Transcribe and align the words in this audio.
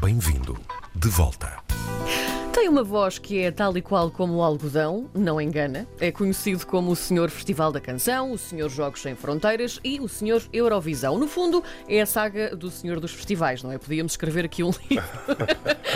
Bem-vindo. 0.00 0.58
De 0.94 1.08
volta. 1.08 1.58
Tem 2.52 2.68
uma 2.68 2.82
voz 2.82 3.18
que 3.18 3.40
é 3.40 3.50
tal 3.50 3.76
e 3.76 3.82
qual 3.82 4.10
como 4.10 4.34
o 4.34 4.42
algodão, 4.42 5.08
não 5.14 5.40
engana. 5.40 5.86
É 6.00 6.10
conhecido 6.10 6.66
como 6.66 6.90
o 6.90 6.96
Senhor 6.96 7.30
Festival 7.30 7.70
da 7.70 7.80
Canção, 7.80 8.32
o 8.32 8.38
Senhor 8.38 8.68
Jogos 8.68 9.02
Sem 9.02 9.14
Fronteiras 9.14 9.80
e 9.84 10.00
o 10.00 10.08
Senhor 10.08 10.42
Eurovisão. 10.52 11.18
No 11.18 11.26
fundo, 11.28 11.62
é 11.88 12.00
a 12.00 12.06
saga 12.06 12.54
do 12.56 12.70
Senhor 12.70 13.00
dos 13.00 13.12
Festivais, 13.12 13.62
não 13.62 13.72
é? 13.72 13.78
Podíamos 13.78 14.12
escrever 14.12 14.44
aqui 14.44 14.62
um 14.62 14.70
livro. 14.90 15.08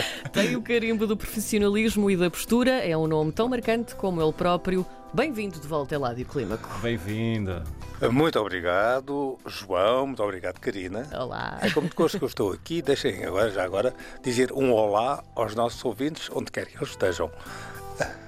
Tem 0.31 0.55
o 0.55 0.61
carimbo 0.61 1.07
do 1.07 1.15
profissionalismo 1.15 2.09
e 2.09 2.17
da 2.17 2.29
postura, 2.29 2.71
é 2.85 2.95
um 2.95 3.07
nome 3.07 3.31
tão 3.31 3.47
marcante 3.47 3.95
como 3.95 4.21
ele 4.21 4.33
próprio. 4.33 4.85
Bem-vindo 5.13 5.59
de 5.59 5.67
volta, 5.67 5.95
Eládio 5.95 6.25
Clímaco. 6.25 6.69
Bem-vinda. 6.81 7.63
Muito 8.11 8.39
obrigado, 8.39 9.37
João. 9.45 10.07
Muito 10.07 10.21
obrigado, 10.21 10.59
Karina. 10.59 11.07
Olá. 11.13 11.57
É 11.61 11.71
como 11.71 11.87
de 11.87 11.95
gosto 11.95 12.17
que 12.17 12.23
eu 12.23 12.27
estou 12.27 12.51
aqui. 12.51 12.81
Deixem 12.81 13.23
agora, 13.23 13.49
já 13.49 13.63
agora, 13.63 13.93
dizer 14.21 14.51
um 14.51 14.71
olá 14.71 15.23
aos 15.33 15.55
nossos 15.55 15.83
ouvintes, 15.83 16.29
onde 16.33 16.51
quer 16.51 16.67
que 16.67 16.77
eles 16.77 16.89
estejam. 16.89 17.31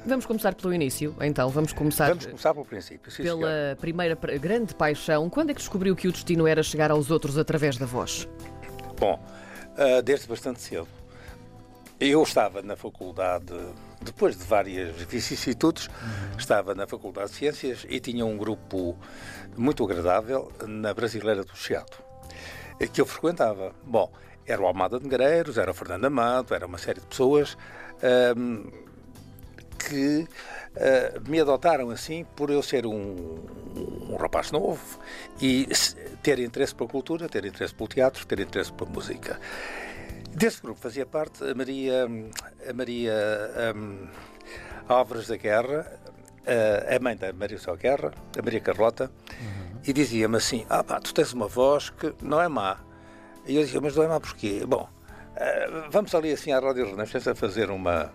Vamos 0.06 0.26
começar 0.26 0.56
pelo 0.56 0.74
início, 0.74 1.16
então. 1.22 1.50
Vamos 1.50 1.74
começar, 1.74 2.08
Vamos 2.10 2.26
começar 2.26 2.54
pelo 2.54 2.66
princípio. 2.66 3.12
Sim, 3.12 3.22
pela 3.22 3.48
senhor. 3.48 3.76
primeira 3.80 4.16
grande 4.16 4.74
paixão. 4.74 5.30
Quando 5.30 5.52
é 5.52 5.54
que 5.54 5.60
descobriu 5.60 5.96
que 5.96 6.08
o 6.08 6.12
destino 6.12 6.48
era 6.48 6.64
chegar 6.64 6.90
aos 6.90 7.12
outros 7.12 7.38
através 7.38 7.78
da 7.78 7.86
voz? 7.86 8.28
Bom, 9.00 9.22
ah, 9.78 10.02
desde 10.02 10.28
bastante 10.28 10.62
cedo. 10.62 10.88
Eu 12.00 12.24
estava 12.24 12.62
na 12.62 12.78
faculdade, 12.78 13.54
depois 14.02 14.38
de 14.38 14.46
várias 14.46 14.96
vicissitudes, 15.02 15.90
estava 16.38 16.74
na 16.74 16.88
Faculdade 16.88 17.32
de 17.32 17.36
Ciências 17.36 17.86
e 17.90 18.00
tinha 18.00 18.26
um 18.26 18.38
grupo 18.38 18.98
muito 19.58 19.84
agradável 19.84 20.50
na 20.66 20.94
Brasileira 20.94 21.44
do 21.44 21.54
Chiado, 21.58 21.98
eh, 22.80 22.88
que 22.88 23.02
eu 23.02 23.06
frequentava. 23.06 23.76
Bom, 23.84 24.10
era 24.48 24.62
o 24.62 24.66
Almada 24.66 24.98
de 24.98 25.04
Negreiros, 25.04 25.58
era 25.58 25.72
o 25.72 25.74
Fernando 25.74 26.06
Amado, 26.06 26.56
era 26.56 26.66
uma 26.66 26.78
série 26.78 27.02
de 27.02 27.06
pessoas 27.06 27.58
ahm, 28.02 28.72
que 29.78 30.26
ah, 30.78 31.20
me 31.28 31.40
adotaram 31.42 31.90
assim 31.90 32.26
por 32.36 32.50
eu 32.50 32.64
ser 32.64 32.86
um, 32.86 33.40
um 34.10 34.16
rapaz 34.16 34.52
novo 34.52 35.00
e 35.42 35.68
ter 36.24 36.40
interesse 36.40 36.74
pela 36.74 36.90
cultura, 36.90 37.28
ter 37.28 37.44
interesse 37.44 37.74
pelo 37.74 37.90
teatro, 37.90 38.26
ter 38.26 38.40
interesse 38.40 38.72
pela 38.72 38.90
música. 38.90 39.40
Desse 40.40 40.62
grupo 40.62 40.80
fazia 40.80 41.06
parte 41.06 41.44
a 41.44 41.54
Maria, 41.54 42.08
a 42.70 42.74
Maria 42.74 43.14
hum, 43.76 44.08
Álvares 44.88 45.28
da 45.28 45.36
Guerra, 45.36 45.86
a- 46.48 46.96
a 46.96 47.00
mãe 47.00 47.16
da 47.18 47.34
Maria 47.34 47.58
Só 47.60 47.76
Guerra, 47.76 48.14
a 48.38 48.42
Maria 48.42 48.62
Carlota, 48.62 49.12
e 49.86 49.92
dizia-me 49.92 50.38
assim: 50.38 50.66
Ah, 50.70 50.82
pá, 50.84 51.00
tu 51.02 51.14
tens 51.14 51.34
uma 51.34 51.48
voz 51.48 51.90
que 51.90 52.14
não 52.22 52.42
é 52.42 52.48
má. 52.48 52.78
E 53.46 53.56
eu 53.58 53.64
dizia: 53.64 53.82
Mas 53.82 53.96
não 53.98 54.04
é 54.04 54.08
má 54.08 54.20
porquê? 54.20 54.64
Bom, 54.66 54.88
ah, 55.36 55.88
vamos 55.92 56.16
ali 56.16 56.32
assim 56.32 56.54
à 56.54 56.60
Rádio 56.60 56.86
Renascença 56.86 57.36
fazer 57.36 57.70
uma. 57.70 58.10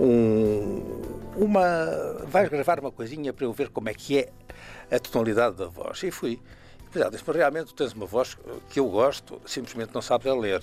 Um, 0.00 0.82
uma. 1.36 1.64
Vais 2.26 2.48
gravar 2.48 2.80
uma 2.80 2.90
coisinha 2.90 3.32
para 3.32 3.44
eu 3.44 3.52
ver 3.52 3.68
como 3.70 3.88
é 3.88 3.94
que 3.94 4.18
é 4.18 4.28
a 4.96 4.98
tonalidade 4.98 5.54
da 5.56 5.66
voz. 5.68 6.02
E 6.02 6.10
fui. 6.10 6.40
Disse, 7.10 7.22
mas 7.26 7.36
realmente 7.36 7.66
tu 7.66 7.74
tens 7.74 7.92
uma 7.92 8.06
voz 8.06 8.36
que 8.70 8.80
eu 8.80 8.88
gosto, 8.88 9.40
simplesmente 9.46 9.94
não 9.94 10.02
sabes 10.02 10.26
a 10.26 10.34
ler. 10.34 10.62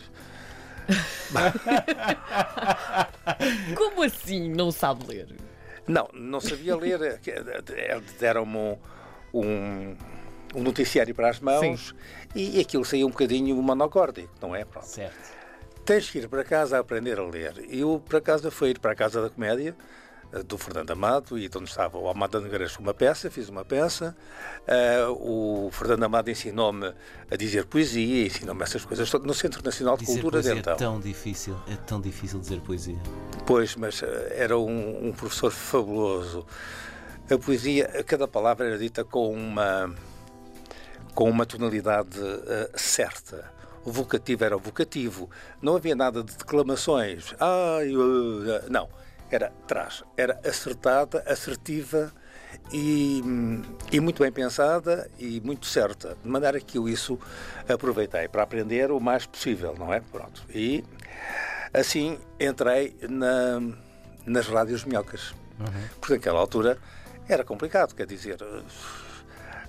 Como 3.75 4.03
assim 4.03 4.49
não 4.49 4.71
sabe 4.71 5.05
ler? 5.07 5.27
Não, 5.87 6.09
não 6.13 6.39
sabia 6.41 6.75
ler. 6.75 7.19
que- 7.19 7.31
eh, 7.31 8.01
Deram-me 8.19 8.57
um, 8.57 8.77
um, 9.33 9.95
um 10.55 10.63
noticiário 10.63 11.13
para 11.13 11.29
as 11.29 11.39
mãos 11.39 11.93
e 12.35 12.59
aquilo 12.59 12.83
saía 12.85 13.05
um 13.05 13.09
bocadinho 13.11 13.55
monocórdico, 13.61 14.33
não 14.41 14.55
é? 14.55 14.65
Pronto. 14.65 14.85
Certo. 14.87 15.35
Tens 15.85 16.09
que 16.09 16.17
ir 16.19 16.27
para 16.27 16.43
casa 16.43 16.77
a 16.77 16.79
aprender 16.79 17.19
a 17.19 17.23
ler. 17.23 17.63
Eu, 17.69 18.01
para 18.07 18.19
casa, 18.19 18.49
fui 18.49 18.71
ir 18.71 18.79
para 18.79 18.93
a 18.93 18.95
Casa 18.95 19.21
da 19.21 19.29
Comédia, 19.29 19.75
eh, 19.75 19.83
do 20.43 20.57
Fernando 20.57 20.91
Amado, 20.91 21.37
e 21.37 21.47
de 21.47 21.57
onde 21.57 21.69
estava 21.69 21.97
o 21.97 22.09
Amado 22.09 22.39
Negreiros 22.41 22.75
com 22.75 22.83
uma 22.83 22.93
peça, 22.93 23.29
fiz 23.29 23.49
uma 23.49 23.63
peça. 23.63 24.15
Eh, 24.67 25.05
o 25.09 25.69
Fernando 25.71 26.03
Amado 26.03 26.29
ensinou-me 26.29 26.93
a 27.29 27.35
dizer 27.35 27.65
poesia, 27.65 28.27
ensinou-me 28.27 28.63
essas 28.63 28.83
coisas 28.83 29.11
no 29.11 29.33
Centro 29.33 29.63
Nacional 29.63 29.97
de 29.97 30.05
Dizer 30.05 30.21
Cultura 30.21 30.41
de 30.41 30.51
então. 30.51 30.73
é 30.73 30.75
tão 30.75 30.99
difícil, 30.99 31.57
é 31.67 31.75
tão 31.75 32.01
difícil 32.01 32.39
dizer 32.39 32.59
poesia. 32.61 32.97
Pois, 33.45 33.75
mas 33.75 34.01
eh, 34.03 34.35
era 34.37 34.57
um, 34.57 35.07
um 35.07 35.13
professor 35.13 35.51
fabuloso. 35.51 36.45
A 37.29 37.37
poesia, 37.37 37.87
cada 38.05 38.27
palavra 38.27 38.67
era 38.67 38.77
dita 38.77 39.03
com 39.03 39.33
uma 39.33 39.93
com 41.15 41.29
uma 41.29 41.45
tonalidade 41.45 42.19
eh, 42.19 42.69
certa. 42.75 43.49
O 43.85 43.91
vocativo 43.91 44.43
era 44.43 44.57
o 44.57 44.59
vocativo. 44.59 45.29
Não 45.61 45.75
havia 45.75 45.95
nada 45.95 46.23
de 46.23 46.35
declamações. 46.35 47.33
Ai, 47.39 47.89
eh, 47.89 48.63
não. 48.69 48.89
Era 49.31 49.51
trás. 49.67 50.03
Era 50.15 50.39
acertada, 50.45 51.23
assertiva 51.27 52.11
e, 52.71 53.21
e 53.91 53.99
muito 53.99 54.21
bem 54.21 54.31
pensada 54.31 55.09
e 55.19 55.41
muito 55.41 55.65
certa. 55.65 56.15
De 56.23 56.29
maneira 56.29 56.59
que 56.59 56.77
eu 56.77 56.87
isso 56.87 57.19
aproveitei 57.67 58.27
para 58.27 58.43
aprender 58.43 58.91
o 58.91 58.99
mais 58.99 59.25
possível, 59.25 59.75
não 59.77 59.93
é? 59.93 59.99
Pronto. 59.99 60.43
E 60.53 60.83
assim 61.73 62.17
entrei 62.39 62.95
na- 63.09 63.61
nas 64.25 64.47
rádios 64.47 64.83
minhocas. 64.85 65.33
Porque 65.99 66.13
naquela 66.15 66.39
altura 66.39 66.77
era 67.27 67.43
complicado, 67.43 67.95
quer 67.95 68.05
dizer, 68.05 68.37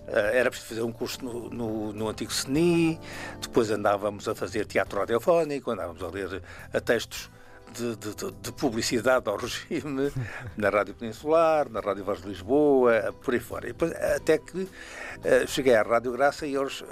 eh, 0.08 0.38
era 0.38 0.50
preciso 0.50 0.68
fazer 0.70 0.82
um 0.82 0.92
curso 0.92 1.24
no, 1.24 1.48
no, 1.50 1.92
no 1.92 2.08
antigo 2.08 2.30
CNI, 2.32 2.98
depois 3.40 3.70
andávamos 3.70 4.28
a 4.28 4.34
fazer 4.34 4.66
teatro 4.66 4.98
radiofónico, 4.98 5.70
andávamos 5.70 6.02
a 6.02 6.08
ler 6.08 6.42
a 6.72 6.80
textos 6.80 7.30
de, 7.72 7.96
de- 7.96 8.14
de- 8.14 8.32
de 8.32 8.52
publicidade 8.52 9.28
ao 9.28 9.36
regime, 9.40 10.12
na 10.56 10.68
Rádio 10.70 10.94
Peninsular, 10.94 11.68
na 11.70 11.80
Rádio 11.80 12.04
Voz 12.04 12.22
de 12.22 12.28
Lisboa, 12.28 13.14
por 13.22 13.34
aí 13.34 13.40
fora. 13.40 13.66
E 13.68 13.72
depois, 13.72 13.92
até 13.92 14.38
que 14.38 14.68
eh, 15.24 15.46
cheguei 15.46 15.74
à 15.74 15.82
Rádio 15.82 16.12
Graça 16.12 16.46
e 16.46 16.54
eles 16.54 16.82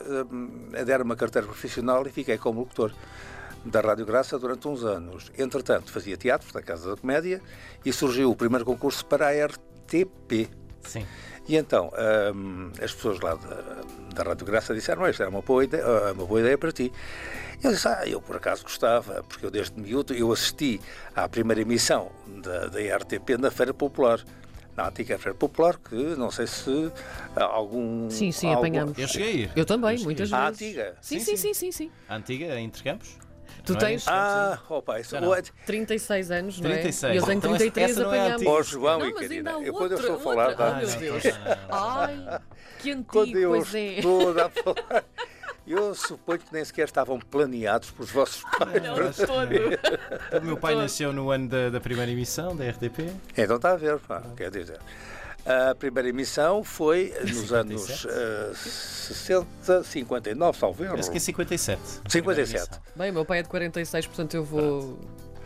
eh, 0.75 0.84
deram 0.84 1.05
uma 1.05 1.17
carteira 1.17 1.47
profissional 1.47 2.07
e 2.07 2.11
fiquei 2.11 2.37
como 2.39 2.61
locutor 2.61 2.93
da 3.65 3.81
Rádio 3.81 4.05
Graça 4.05 4.39
durante 4.39 4.69
uns 4.69 4.84
anos. 4.84 5.33
Entretanto, 5.39 5.91
fazia 5.91 6.17
teatro 6.17 6.53
da 6.53 6.61
Casa 6.61 6.91
da 6.91 6.97
Comédia 7.01 7.41
e 7.84 7.93
surgiu 7.93 8.31
o 8.31 8.37
primeiro 8.37 8.65
concurso 8.65 9.07
para 9.07 9.29
a 9.29 9.47
RTP. 9.47 10.51
Sim. 10.84 11.06
E 11.47 11.56
então, 11.56 11.91
hum, 12.34 12.71
as 12.83 12.93
pessoas 12.95 13.21
lá 13.21 13.34
da, 13.34 13.83
da 14.15 14.22
Rádio 14.31 14.47
Graça 14.47 14.75
disseram, 14.75 15.03
"Olha, 15.03 15.11
isto 15.11 15.22
é 15.22 15.28
uma 15.28 15.43
boa 15.43 15.62
ideia, 15.65 15.84
ah, 15.84 16.12
uma 16.12 16.25
boa 16.27 16.41
ideia 16.41 16.56
para 16.56 16.72
ti. 16.72 16.91
Eu 17.62 17.71
disse, 17.72 17.87
ah, 17.89 18.03
eu 18.06 18.21
por 18.21 18.37
acaso 18.37 18.62
gostava, 18.62 19.22
porque 19.25 19.45
eu 19.47 19.50
desde 19.50 19.78
miúdo, 19.81 20.12
eu 20.15 20.31
assisti 20.33 20.81
à 21.15 21.28
primeira 21.28 21.61
emissão 21.62 22.11
da, 22.43 22.67
da 22.67 22.78
RTP 22.97 23.37
na 23.39 23.50
Feira 23.50 23.72
Popular. 23.75 24.21
Na 24.77 24.89
antiga 24.89 25.17
Feira 25.19 25.39
Popular, 25.39 25.78
que 25.78 25.95
não 25.95 26.33
sei 26.33 26.49
se 26.49 26.91
ah, 27.37 27.45
algum... 27.45 28.11
Sim, 28.11 28.33
sim, 28.33 28.49
algum- 28.49 28.59
apanhamos. 28.59 28.99
Eu 28.99 29.06
cheguei 29.06 29.28
a 29.28 29.33
ir. 29.33 29.51
Eu 29.55 29.65
também, 29.65 29.91
Eu 29.93 29.99
cheguei 29.99 30.05
muitas 30.06 30.33
a 30.33 30.37
ir. 30.37 30.41
A 30.41 30.51
vezes. 30.51 30.62
antiga? 30.62 30.97
Sim, 31.01 31.19
Sim, 31.21 31.25
sim, 31.25 31.37
sim. 31.37 31.37
sim, 31.37 31.55
sim, 31.55 31.72
sim. 31.72 31.91
A 32.09 32.16
antiga, 32.16 32.59
entre 32.61 32.83
campos? 32.83 33.16
Tu 33.65 33.73
é? 33.73 33.77
tens 33.77 34.07
Ah, 34.09 34.59
opa, 34.69 35.01
isso... 35.01 35.11
Já 35.13 35.21
não. 35.21 35.33
36 35.67 36.31
anos, 36.31 36.61
não 36.61 36.71
é? 36.71 36.75
36. 36.75 37.15
E 37.15 37.17
eu 37.17 37.23
tenho 37.25 37.39
Então 37.39 37.51
essa- 37.55 37.59
33 37.65 37.91
essa 37.91 38.03
não 38.03 38.15
é 38.15 38.19
apanhámos. 38.19 38.35
antiga. 38.43 38.51
Ó 38.51 38.63
João 38.63 38.99
Não, 38.99 39.07
e 39.09 39.13
mas 39.13 39.21
Karina, 39.23 39.51
ainda 39.51 39.51
há 39.51 39.67
eu 39.69 39.73
quando 39.75 39.93
eu 39.93 39.99
outra, 39.99 40.13
estou 40.13 40.17
a 40.17 40.21
falar 40.21 40.49
outra. 40.51 40.65
da- 40.67 40.71
Oh, 40.73 40.77
meu 40.77 40.89
não, 40.89 40.99
Deus. 40.99 41.23
Ai, 41.71 42.41
que 42.81 42.91
antigo, 42.91 43.05
Quando 43.13 43.39
eu 43.39 43.51
pois 43.51 43.75
é. 43.75 43.79
estou 43.99 44.31
a 44.31 44.51
falar... 44.51 45.05
Eu 45.67 45.95
suponho 45.95 46.39
que 46.41 46.53
nem 46.53 46.63
sequer 46.63 46.85
estavam 46.85 47.19
planeados 47.19 47.91
pelos 47.91 48.11
vossos 48.11 48.43
pais. 48.59 48.83
Não, 48.83 49.27
todo. 49.27 50.43
O 50.43 50.45
meu 50.45 50.57
pai 50.59 50.75
nasceu 50.75 51.11
no 51.11 51.31
ano 51.31 51.49
da, 51.49 51.71
da 51.71 51.81
primeira 51.81 52.11
emissão 52.13 52.55
da 52.55 52.69
RTP. 52.69 53.11
Então 53.35 53.57
está 53.57 53.73
a 53.73 53.77
ver, 53.77 53.99
pá, 54.01 54.23
quer 54.37 54.51
dizer. 54.51 54.79
A 55.47 55.75
primeira 55.75 56.09
emissão 56.09 56.65
foi 56.65 57.15
nos 57.21 57.49
57? 57.49 57.55
anos 57.55 58.06
eh, 58.06 58.53
60, 58.55 59.84
59, 59.84 60.59
salvo 60.59 60.84
erro. 60.84 60.97
Penso 60.97 61.10
que 61.10 61.19
é 61.19 61.21
57. 61.21 61.81
57. 62.09 62.81
Bem, 62.97 63.10
o 63.10 63.15
meu 63.15 63.25
pai 63.27 63.41
é 63.41 63.43
de 63.43 63.49
46, 63.50 64.07
portanto 64.07 64.34
eu 64.34 64.45
vou 64.45 64.98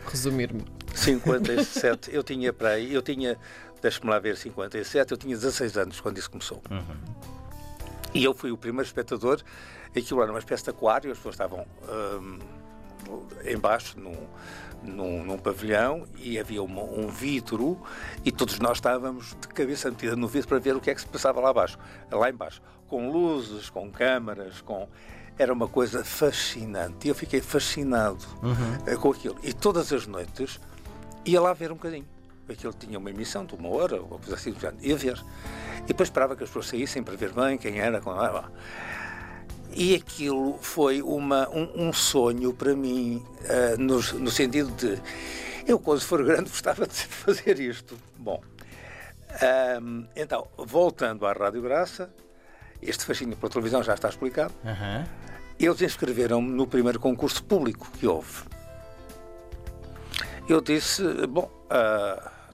resumir-me. 0.07 0.63
57, 0.95 2.11
eu 2.15 2.23
tinha 2.23 2.53
para 2.53 2.69
aí, 2.69 2.93
eu 2.93 3.01
tinha, 3.01 3.37
deixa-me 3.81 4.09
lá 4.09 4.19
ver, 4.19 4.37
57, 4.37 5.11
eu 5.11 5.17
tinha 5.17 5.35
16 5.35 5.77
anos 5.77 5.99
quando 5.99 6.17
isso 6.17 6.31
começou. 6.31 6.61
E 8.13 8.23
eu 8.23 8.33
fui 8.33 8.51
o 8.51 8.57
primeiro 8.57 8.87
espectador, 8.87 9.41
aquilo 9.95 10.21
era 10.21 10.31
uma 10.31 10.39
espécie 10.39 10.63
de 10.63 10.69
aquário, 10.69 11.11
as 11.11 11.17
pessoas 11.17 11.35
estavam 11.35 11.65
hum, 12.21 12.39
embaixo 13.45 13.99
num, 13.99 14.15
num, 14.83 15.23
num 15.23 15.37
pavilhão 15.37 16.05
e 16.17 16.39
havia 16.39 16.61
uma- 16.63 16.83
um 16.83 17.07
vidro 17.07 17.81
e 18.23 18.31
todos 18.31 18.59
nós 18.59 18.77
estávamos 18.77 19.35
de 19.41 19.47
cabeça 19.49 19.89
metida 19.89 20.15
no 20.15 20.27
vidro 20.27 20.47
para 20.47 20.59
ver 20.59 20.75
o 20.75 20.79
que 20.79 20.89
é 20.89 20.95
que 20.95 21.01
se 21.01 21.07
passava 21.07 21.39
lá 21.41 21.49
abaixo, 21.49 21.77
lá 22.11 22.29
embaixo, 22.29 22.61
com 22.87 23.09
luzes, 23.11 23.69
com 23.69 23.89
câmaras, 23.91 24.61
com 24.61 24.87
era 25.37 25.53
uma 25.53 25.67
coisa 25.69 26.03
fascinante. 26.03 27.07
E 27.07 27.09
eu 27.09 27.15
fiquei 27.15 27.39
fascinado 27.39 28.25
eh, 28.85 28.95
com 28.97 29.11
aquilo. 29.11 29.37
E 29.41 29.53
todas 29.53 29.93
as 29.93 30.05
noites 30.05 30.59
ia 31.23 31.39
lá 31.39 31.53
ver 31.53 31.71
um 31.71 31.75
bocadinho. 31.75 32.05
Aquilo 32.49 32.73
tinha 32.73 32.97
uma 32.99 33.09
emissão 33.09 33.45
de 33.45 33.55
uma 33.55 33.69
hora, 33.69 34.01
ou 34.01 34.07
coisa 34.19 34.35
assim, 34.35 34.51
do 34.51 34.59
género. 34.59 34.83
ia 34.83 34.97
ver. 34.97 35.23
E 35.83 35.87
depois 35.87 36.07
esperava 36.09 36.35
que 36.35 36.43
as 36.43 36.49
pessoas 36.49 36.67
saíssem 36.67 37.01
para 37.03 37.15
ver 37.15 37.31
bem 37.31 37.57
quem 37.57 37.79
era. 37.79 38.01
Com... 38.01 38.11
ah, 38.11 38.49
E 39.71 39.95
aquilo 39.95 40.57
foi 40.61 41.01
uma, 41.01 41.47
um, 41.49 41.87
um 41.87 41.93
sonho 41.93 42.53
para 42.53 42.75
mim, 42.75 43.23
uh, 43.43 43.79
no, 43.79 44.01
no, 44.19 44.31
sentido 44.31 44.71
de 44.71 45.01
eu, 45.67 45.79
quando 45.79 46.01
for 46.01 46.23
grande, 46.23 46.49
gostava 46.49 46.87
de 46.87 46.93
fazer 46.93 47.59
isto. 47.59 47.95
Bom, 48.17 48.41
um, 49.81 50.07
então, 50.15 50.47
voltando 50.57 51.25
à 51.25 51.33
Rádio 51.33 51.61
Graça, 51.61 52.09
este 52.81 53.05
fascínio 53.05 53.37
pela 53.37 53.51
televisão 53.51 53.83
já 53.83 53.93
está 53.93 54.09
explicado. 54.09 54.53
Uhum. 54.63 55.05
Eles 55.59 55.81
inscreveram-me 55.81 56.49
no 56.49 56.65
primeiro 56.65 56.99
concurso 56.99 57.43
público 57.43 57.89
que 57.91 58.07
houve. 58.07 58.43
Eu 60.47 60.61
disse, 60.61 61.03
bom, 61.27 61.51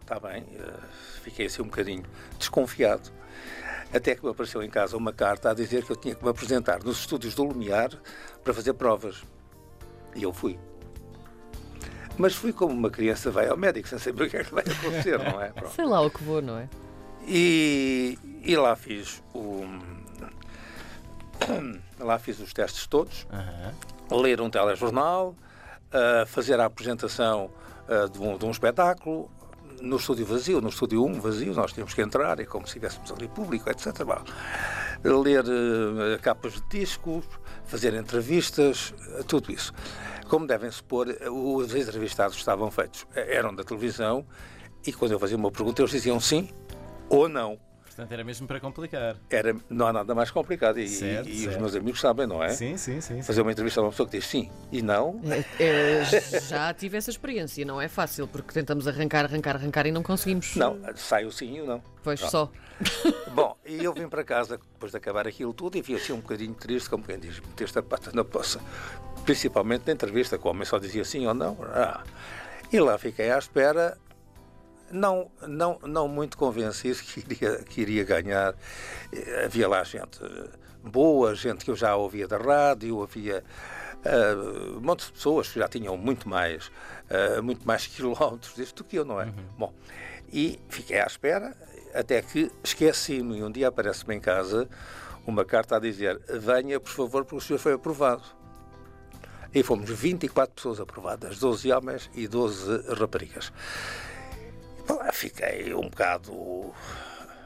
está 0.01 0.17
uh, 0.17 0.19
bem, 0.19 0.43
uh, 0.43 0.81
fiquei 1.23 1.45
assim 1.45 1.61
um 1.61 1.65
bocadinho 1.65 2.03
desconfiado. 2.37 3.09
Até 3.95 4.13
que 4.13 4.25
me 4.25 4.31
apareceu 4.31 4.61
em 4.61 4.69
casa 4.69 4.97
uma 4.97 5.13
carta 5.13 5.51
a 5.51 5.53
dizer 5.53 5.85
que 5.85 5.91
eu 5.91 5.95
tinha 5.95 6.13
que 6.13 6.21
me 6.21 6.29
apresentar 6.29 6.83
nos 6.83 6.99
estúdios 6.99 7.33
do 7.33 7.43
Lumiar 7.43 7.91
para 8.43 8.53
fazer 8.53 8.73
provas. 8.73 9.23
E 10.13 10.23
eu 10.23 10.33
fui. 10.33 10.59
Mas 12.17 12.35
fui 12.35 12.51
como 12.51 12.73
uma 12.73 12.89
criança 12.89 13.31
vai 13.31 13.47
ao 13.47 13.55
médico, 13.55 13.87
sem 13.87 13.97
saber 13.97 14.23
o 14.23 14.29
que 14.29 14.35
é 14.35 14.43
que 14.43 14.53
vai 14.53 14.63
acontecer, 14.63 15.17
não 15.17 15.41
é? 15.41 15.49
Pronto. 15.49 15.73
Sei 15.73 15.85
lá 15.85 16.01
o 16.01 16.09
que 16.09 16.23
vou, 16.23 16.41
não 16.41 16.57
é? 16.57 16.67
E, 17.25 18.19
e 18.43 18.55
lá 18.57 18.75
fiz 18.75 19.23
o. 19.33 19.63
Lá 21.97 22.19
fiz 22.19 22.39
os 22.39 22.51
testes 22.51 22.85
todos, 22.87 23.25
uhum. 23.31 24.21
ler 24.21 24.41
um 24.41 24.49
telejornal, 24.49 25.29
uh, 25.29 26.25
fazer 26.25 26.59
a 26.59 26.65
apresentação 26.65 27.49
uh, 27.87 28.09
de, 28.09 28.19
um, 28.19 28.37
de 28.37 28.45
um 28.45 28.51
espetáculo, 28.51 29.31
no 29.81 29.97
estúdio 29.97 30.25
vazio, 30.25 30.61
no 30.61 30.69
estúdio 30.69 31.03
1 31.03 31.21
vazio, 31.21 31.53
nós 31.53 31.73
tínhamos 31.73 31.93
que 31.93 32.01
entrar, 32.01 32.39
é 32.39 32.45
como 32.45 32.65
se 32.65 32.77
estivéssemos 32.77 33.11
ali 33.11 33.27
público, 33.27 33.69
etc. 33.69 33.87
Ler 35.03 35.45
uh, 35.45 36.19
capas 36.21 36.53
de 36.53 36.61
discos, 36.69 37.25
fazer 37.65 37.93
entrevistas, 37.93 38.93
uh, 39.19 39.23
tudo 39.23 39.51
isso. 39.51 39.73
Como 40.27 40.47
devem 40.47 40.71
supor, 40.71 41.07
os 41.31 41.75
entrevistados 41.75 42.35
estavam 42.35 42.71
feitos, 42.71 43.05
eram 43.15 43.53
da 43.53 43.63
televisão, 43.63 44.25
e 44.85 44.91
quando 44.91 45.11
eu 45.11 45.19
fazia 45.19 45.37
uma 45.37 45.51
pergunta, 45.51 45.81
eles 45.81 45.91
diziam 45.91 46.19
sim 46.19 46.49
ou 47.09 47.29
não. 47.29 47.59
Portanto, 47.95 48.11
era 48.11 48.25
mesmo 48.25 48.45
para 48.45 48.59
complicar. 48.59 49.15
Era, 49.29 49.55
não 49.69 49.87
há 49.87 49.93
nada 49.93 50.13
mais 50.13 50.29
complicado. 50.29 50.77
E, 50.77 50.89
certo, 50.89 51.29
e 51.29 51.37
certo. 51.37 51.55
os 51.55 51.61
meus 51.61 51.75
amigos 51.75 52.01
sabem, 52.01 52.27
não 52.27 52.43
é? 52.43 52.49
Sim, 52.49 52.75
sim, 52.75 52.99
sim. 52.99 53.23
Fazer 53.23 53.41
uma 53.41 53.53
entrevista 53.53 53.79
a 53.79 53.83
uma 53.83 53.89
pessoa 53.89 54.09
que 54.09 54.17
diz 54.17 54.27
sim 54.27 54.51
e 54.69 54.81
não. 54.81 55.21
É, 55.57 55.63
é, 55.63 56.03
já 56.41 56.73
tive 56.73 56.97
essa 56.97 57.09
experiência, 57.09 57.63
não 57.63 57.79
é 57.79 57.87
fácil, 57.87 58.27
porque 58.27 58.51
tentamos 58.51 58.85
arrancar, 58.85 59.23
arrancar, 59.23 59.55
arrancar 59.55 59.85
e 59.85 59.93
não 59.93 60.03
conseguimos. 60.03 60.57
Não, 60.57 60.77
sai 60.95 61.23
o 61.23 61.31
sim 61.31 61.55
e 61.55 61.61
o 61.61 61.65
não. 61.65 61.81
Pois 62.03 62.19
Pronto. 62.19 62.31
só. 62.31 62.51
Bom, 63.31 63.55
e 63.65 63.81
eu 63.81 63.93
vim 63.93 64.09
para 64.09 64.25
casa 64.25 64.57
depois 64.57 64.91
de 64.91 64.97
acabar 64.97 65.25
aquilo 65.25 65.53
tudo 65.53 65.77
e 65.77 65.81
vi 65.81 65.95
assim 65.95 66.11
um 66.11 66.19
bocadinho 66.19 66.53
triste, 66.53 66.89
como 66.89 67.01
quem 67.01 67.17
diz, 67.17 67.39
meteste 67.39 67.79
a 67.79 67.83
pata 67.83 68.11
na 68.13 68.25
poça. 68.25 68.59
Principalmente 69.23 69.83
na 69.87 69.93
entrevista, 69.93 70.37
que 70.37 70.45
o 70.45 70.51
homem 70.51 70.65
só 70.65 70.77
dizia 70.77 71.05
sim 71.05 71.25
ou 71.25 71.33
não. 71.33 71.57
Ah. 71.73 72.03
E 72.73 72.77
lá 72.77 72.97
fiquei 72.97 73.31
à 73.31 73.37
espera 73.37 73.97
não, 74.91 75.31
não, 75.47 75.79
não 75.79 76.07
muito 76.07 76.37
convencido 76.37 76.99
que 76.99 77.19
iria, 77.31 77.57
que 77.63 77.81
iria 77.81 78.03
ganhar. 78.03 78.55
Havia 79.43 79.67
lá 79.67 79.83
gente 79.83 80.19
boa, 80.83 81.33
gente 81.33 81.65
que 81.65 81.71
eu 81.71 81.75
já 81.75 81.95
ouvia 81.95 82.27
da 82.27 82.37
rádio, 82.37 83.01
havia 83.01 83.43
uh, 84.05 84.77
um 84.77 84.81
monte 84.81 85.05
de 85.05 85.13
pessoas 85.13 85.49
que 85.49 85.59
já 85.59 85.67
tinham 85.67 85.97
muito 85.97 86.29
mais, 86.29 86.67
uh, 87.09 87.41
muito 87.41 87.65
mais 87.65 87.87
quilómetros 87.87 88.55
disto 88.55 88.83
do 88.83 88.83
que 88.83 88.97
eu, 88.97 89.05
não 89.05 89.19
é? 89.19 89.25
Uhum. 89.25 89.33
Bom, 89.57 89.73
e 90.31 90.59
fiquei 90.69 90.99
à 90.99 91.05
espera, 91.05 91.55
até 91.93 92.21
que 92.21 92.51
esqueci-me 92.63 93.37
e 93.37 93.43
um 93.43 93.51
dia 93.51 93.67
aparece-me 93.67 94.15
em 94.15 94.19
casa 94.19 94.67
uma 95.25 95.43
carta 95.43 95.77
a 95.77 95.79
dizer 95.79 96.21
venha, 96.29 96.79
por 96.79 96.91
favor, 96.91 97.25
porque 97.25 97.37
o 97.37 97.41
senhor 97.41 97.59
foi 97.59 97.73
aprovado. 97.73 98.23
E 99.53 99.63
fomos 99.63 99.89
24 99.89 100.53
pessoas 100.53 100.79
aprovadas, 100.81 101.39
12 101.39 101.71
homens 101.71 102.11
e 102.13 102.27
12 102.27 102.93
raparigas. 102.99 103.53
Fiquei 105.13 105.73
um 105.73 105.89
bocado. 105.89 106.73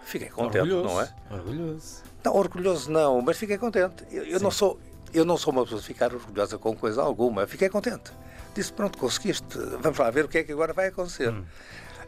Fiquei 0.03 0.29
contente, 0.29 0.59
orgulhoso, 0.59 0.87
não 0.87 1.01
é? 1.01 1.15
Orgulhoso. 1.29 2.03
Não, 2.23 2.35
orgulhoso 2.35 2.91
não, 2.91 3.21
mas 3.21 3.37
fiquei 3.37 3.57
contente. 3.57 4.03
Eu, 4.11 4.23
eu 4.25 4.39
não 4.39 4.49
sou. 4.51 4.79
Eu 5.13 5.25
não 5.25 5.37
sou 5.37 5.53
uma 5.53 5.63
pessoa 5.63 5.81
de 5.81 5.87
ficar 5.87 6.13
orgulhosa 6.13 6.57
com 6.57 6.75
coisa 6.75 7.01
alguma. 7.01 7.45
Fiquei 7.47 7.69
contente. 7.69 8.11
Disse, 8.53 8.73
pronto, 8.73 8.97
conseguiste. 8.97 9.57
Vamos 9.79 9.97
lá 9.97 10.09
ver 10.09 10.25
o 10.25 10.27
que 10.27 10.39
é 10.39 10.43
que 10.43 10.51
agora 10.51 10.73
vai 10.73 10.87
acontecer. 10.87 11.29
Hum. 11.29 11.45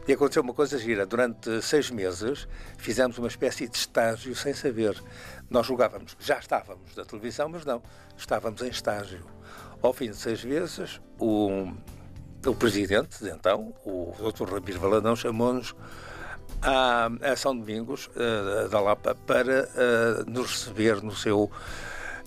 E 0.06 0.12
aconteceu 0.12 0.42
uma 0.42 0.52
coisa 0.52 0.76
gira. 0.78 1.06
Durante 1.06 1.62
seis 1.62 1.90
meses 1.90 2.48
fizemos 2.76 3.18
uma 3.18 3.28
espécie 3.28 3.68
de 3.68 3.76
estágio 3.76 4.34
sem 4.34 4.52
saber. 4.52 5.00
Nós 5.48 5.66
julgávamos, 5.66 6.16
já 6.18 6.38
estávamos 6.38 6.94
da 6.94 7.04
televisão, 7.04 7.48
mas 7.48 7.64
não. 7.64 7.82
Estávamos 8.16 8.62
em 8.62 8.68
estágio. 8.68 9.24
Ao 9.80 9.92
fim 9.92 10.10
de 10.10 10.16
seis 10.16 10.44
meses, 10.44 11.00
o, 11.18 11.72
o 12.46 12.54
presidente, 12.54 13.22
de 13.22 13.30
então, 13.30 13.72
o 13.84 14.12
Dr. 14.18 14.52
Ramiro 14.52 14.80
Valadão, 14.80 15.14
chamou-nos 15.14 15.74
à, 16.60 17.08
a 17.22 17.36
São 17.36 17.56
Domingos 17.56 18.08
uh, 18.08 18.68
da 18.68 18.80
Lapa 18.80 19.14
para 19.14 19.68
uh, 19.68 20.30
nos 20.30 20.50
receber 20.50 21.02
no 21.02 21.14
seu, 21.14 21.50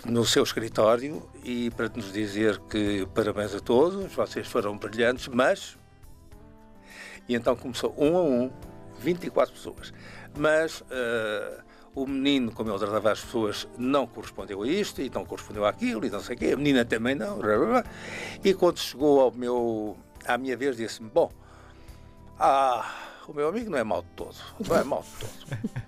no 0.05 0.25
seu 0.25 0.43
escritório 0.43 1.27
e 1.43 1.69
para 1.71 1.89
nos 1.89 2.11
dizer 2.11 2.59
que 2.69 3.07
parabéns 3.13 3.53
a 3.53 3.59
todos, 3.59 4.11
vocês 4.13 4.47
foram 4.47 4.77
brilhantes, 4.77 5.27
mas. 5.27 5.77
E 7.27 7.35
então 7.35 7.55
começou 7.55 7.93
um 7.97 8.17
a 8.17 8.21
um, 8.21 8.51
24 8.99 9.53
pessoas. 9.53 9.93
Mas. 10.37 10.81
Uh, 10.81 11.65
o 11.95 12.05
menino, 12.05 12.51
como 12.51 12.69
ele 12.69 12.77
tratava 12.77 13.13
as 13.13 13.21
pessoas, 13.21 13.67
não 13.77 14.05
correspondeu 14.05 14.61
a 14.61 14.67
isto 14.67 15.01
e 15.01 15.09
não 15.09 15.25
correspondeu 15.25 15.65
àquilo 15.65 16.05
e 16.05 16.09
não 16.09 16.19
sei 16.19 16.35
o 16.35 16.39
quê, 16.39 16.51
a 16.53 16.57
menina 16.57 16.83
também 16.83 17.15
não. 17.15 17.39
E 18.43 18.53
quando 18.53 18.79
chegou 18.79 19.21
ao 19.21 19.31
meu, 19.31 19.97
à 20.27 20.37
minha 20.37 20.55
vez, 20.57 20.77
disse-me: 20.77 21.09
Bom, 21.09 21.31
ah, 22.39 22.91
o 23.27 23.33
meu 23.33 23.47
amigo 23.47 23.69
não 23.69 23.77
é 23.77 23.83
mau 23.83 24.01
de 24.01 24.09
todo, 24.15 24.35
não 24.67 24.75
é 24.75 24.83
mau 24.83 25.03
de 25.03 25.09
todo. 25.19 25.85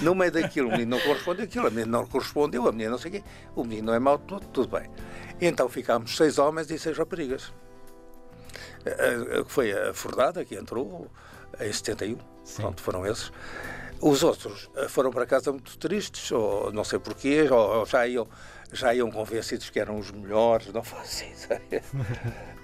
No 0.00 0.14
meio 0.14 0.32
daquilo, 0.32 0.68
o 0.68 0.72
menino 0.72 0.96
não 0.96 1.00
correspondeu 1.00 1.44
aquilo, 1.44 1.66
a 1.66 1.70
menina 1.70 1.98
não 1.98 2.06
correspondeu, 2.06 2.66
a 2.66 2.72
menina 2.72 2.92
não 2.92 2.98
sei 2.98 3.10
o 3.10 3.14
quê, 3.14 3.24
o 3.54 3.62
menino 3.62 3.88
não 3.88 3.94
é 3.94 3.98
mau 3.98 4.16
de 4.16 4.24
todo, 4.24 4.46
tudo 4.48 4.68
bem. 4.68 4.90
Então 5.40 5.68
ficámos 5.68 6.16
seis 6.16 6.38
homens 6.38 6.70
e 6.70 6.78
seis 6.78 6.96
raparigas. 6.96 7.52
Que 9.44 9.52
foi 9.52 9.72
a 9.72 9.92
Fordada 9.92 10.44
que 10.44 10.54
entrou 10.54 11.10
em 11.60 11.72
71, 11.72 12.16
Sim. 12.44 12.62
pronto, 12.62 12.82
foram 12.82 13.06
esses. 13.06 13.30
Os 14.00 14.22
outros 14.22 14.70
foram 14.88 15.10
para 15.10 15.26
casa 15.26 15.50
muito 15.50 15.76
tristes, 15.78 16.30
ou 16.32 16.72
não 16.72 16.84
sei 16.84 16.98
porquê, 16.98 17.48
ou, 17.50 17.80
ou 17.80 17.86
já, 17.86 18.06
iam, 18.06 18.28
já 18.72 18.94
iam 18.94 19.10
convencidos 19.10 19.70
que 19.70 19.78
eram 19.78 19.98
os 19.98 20.10
melhores, 20.10 20.72
não 20.72 20.82
faço 20.84 21.24
ideia. 21.24 21.82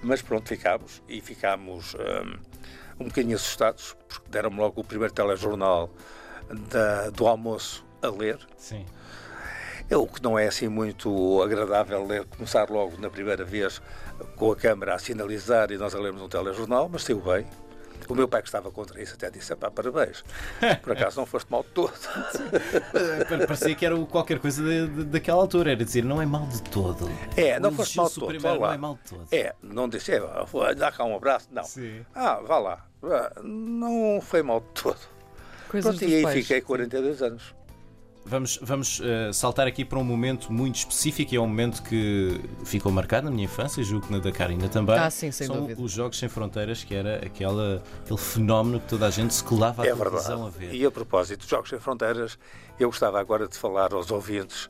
Mas 0.01 0.21
pronto, 0.21 0.47
ficámos. 0.47 1.01
E 1.07 1.21
ficámos 1.21 1.95
um, 1.95 3.03
um 3.03 3.07
bocadinho 3.07 3.35
assustados, 3.35 3.95
porque 4.07 4.29
deram-me 4.29 4.57
logo 4.57 4.81
o 4.81 4.83
primeiro 4.83 5.13
telejornal 5.13 5.89
da, 6.69 7.09
do 7.09 7.27
almoço 7.27 7.85
a 8.01 8.07
ler. 8.07 8.39
Sim. 8.57 8.85
É 9.89 9.97
o 9.97 10.07
que 10.07 10.23
não 10.23 10.39
é 10.39 10.47
assim 10.47 10.67
muito 10.67 11.41
agradável 11.41 12.05
ler, 12.05 12.25
começar 12.25 12.69
logo 12.69 12.99
na 12.99 13.09
primeira 13.09 13.43
vez 13.43 13.81
com 14.35 14.51
a 14.51 14.55
câmara 14.55 14.95
a 14.95 14.99
sinalizar 14.99 15.71
e 15.71 15.77
nós 15.77 15.93
a 15.93 15.99
lermos 15.99 16.21
um 16.21 16.29
telejornal, 16.29 16.89
mas 16.89 17.03
saiu 17.03 17.21
bem. 17.21 17.45
O 18.09 18.15
meu 18.15 18.27
pai 18.27 18.41
que 18.41 18.47
estava 18.47 18.69
contra 18.69 19.01
isso 19.01 19.13
até 19.13 19.29
disse, 19.29 19.55
pá, 19.55 19.71
parabéns. 19.71 20.23
Por 20.81 20.93
acaso 20.93 21.19
não 21.19 21.25
foste 21.25 21.49
mal 21.49 21.63
de 21.63 21.69
todo. 21.69 21.93
Parecia 23.47 23.75
que 23.75 23.85
era 23.85 23.97
qualquer 24.05 24.39
coisa 24.39 24.63
de, 24.63 24.87
de, 24.87 25.03
daquela 25.05 25.41
altura, 25.41 25.71
era 25.71 25.83
dizer, 25.83 26.03
não 26.03 26.21
é 26.21 26.25
mal 26.25 26.45
de 26.47 26.61
todo. 26.63 27.09
É, 27.35 27.59
não 27.59 27.71
foste 27.71 27.97
mal 27.97 28.09
de 28.09 28.15
todo. 28.15 28.27
Primeiro, 28.27 28.59
não 28.59 28.71
é 28.71 28.77
mal 28.77 28.99
de 29.03 29.09
todo. 29.09 29.27
É, 29.31 29.55
não 29.61 29.89
disse, 29.89 30.11
é, 30.11 30.21
dá 30.75 30.91
cá 30.91 31.03
um 31.05 31.15
abraço, 31.15 31.47
não. 31.51 31.63
Sim. 31.63 32.05
Ah, 32.13 32.39
vá 32.45 32.59
lá. 32.59 32.85
Não 33.43 34.19
foi 34.21 34.43
mal 34.43 34.59
de 34.59 34.81
todo. 34.81 34.99
Coisas 35.69 35.97
Pronto, 35.97 36.11
e 36.11 36.15
aí 36.15 36.23
pais. 36.23 36.35
fiquei 36.35 36.61
42 36.61 37.21
anos. 37.23 37.55
Vamos, 38.25 38.57
vamos 38.61 38.99
uh, 38.99 39.33
saltar 39.33 39.67
aqui 39.67 39.83
para 39.83 39.99
um 39.99 40.03
momento 40.03 40.51
muito 40.51 40.75
específico 40.75 41.33
e 41.33 41.37
é 41.37 41.41
um 41.41 41.47
momento 41.47 41.83
que 41.83 42.39
ficou 42.63 42.89
marcado 42.91 43.25
na 43.25 43.31
minha 43.31 43.45
infância, 43.45 43.83
julgo 43.83 44.07
que 44.07 44.13
na 44.13 44.19
da 44.19 44.31
Karina 44.31 44.69
também. 44.69 44.97
Ah, 44.97 45.09
sim, 45.09 45.29
sem 45.29 45.45
São 45.45 45.57
dúvida. 45.57 45.81
os 45.81 45.91
Jogos 45.91 46.17
Sem 46.17 46.29
Fronteiras, 46.29 46.83
que 46.85 46.95
era 46.95 47.17
aquela, 47.17 47.83
aquele 48.01 48.19
fenómeno 48.19 48.79
que 48.79 48.87
toda 48.87 49.07
a 49.07 49.09
gente 49.09 49.33
se 49.33 49.43
colava 49.43 49.83
à 49.83 49.87
É 49.87 49.93
televisão 49.93 50.45
a 50.47 50.49
ver. 50.49 50.73
E 50.73 50.85
a 50.85 50.89
propósito 50.91 51.41
dos 51.41 51.49
Jogos 51.49 51.69
Sem 51.69 51.79
Fronteiras, 51.79 52.39
eu 52.79 52.87
gostava 52.89 53.19
agora 53.19 53.45
de 53.47 53.57
falar 53.57 53.93
aos 53.93 54.09
ouvintes 54.09 54.69